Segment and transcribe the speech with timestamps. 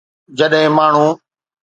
[0.37, 1.07] جڏهن ماڻهو